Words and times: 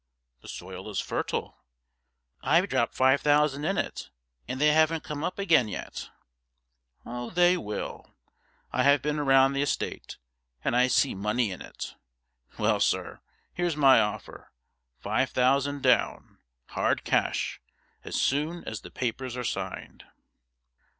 'The 0.41 0.47
soil 0.47 0.89
is 0.89 0.99
fertile' 0.99 1.59
'I've 2.41 2.69
dropped 2.69 2.95
five 2.95 3.21
thousand 3.21 3.65
in 3.65 3.77
it, 3.77 4.09
and 4.47 4.59
they 4.59 4.69
haven't 4.73 5.03
come 5.03 5.23
up 5.23 5.37
again 5.37 5.67
yet.' 5.67 6.09
'They 7.05 7.55
will. 7.57 8.11
I 8.73 8.81
have 8.81 9.03
been 9.03 9.21
round 9.21 9.55
the 9.55 9.61
estate, 9.61 10.17
and 10.63 10.75
I 10.75 10.87
see 10.87 11.13
money 11.13 11.51
in 11.51 11.61
it. 11.61 11.93
Well, 12.57 12.79
sir, 12.79 13.21
here's 13.53 13.77
my 13.77 13.99
offer: 13.99 14.51
five 14.97 15.29
thousand 15.29 15.83
down, 15.83 16.39
hard 16.69 17.03
cash, 17.03 17.61
as 18.03 18.19
soon 18.19 18.63
as 18.63 18.81
the 18.81 18.89
papers 18.89 19.37
are 19.37 19.43
signed.' 19.43 20.03